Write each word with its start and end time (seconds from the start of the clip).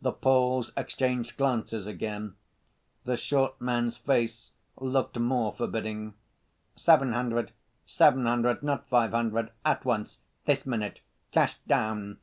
The 0.00 0.10
Poles 0.12 0.72
exchanged 0.74 1.36
glances 1.36 1.86
again. 1.86 2.36
The 3.04 3.18
short 3.18 3.60
man's 3.60 3.98
face 3.98 4.50
looked 4.80 5.18
more 5.18 5.52
forbidding. 5.52 6.14
"Seven 6.76 7.12
hundred, 7.12 7.52
seven 7.84 8.24
hundred, 8.24 8.62
not 8.62 8.88
five 8.88 9.10
hundred, 9.10 9.50
at 9.66 9.84
once, 9.84 10.16
this 10.46 10.64
minute, 10.64 11.02
cash 11.30 11.58
down!" 11.68 12.20